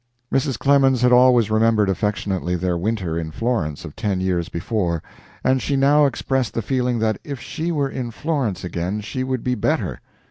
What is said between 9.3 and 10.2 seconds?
be better.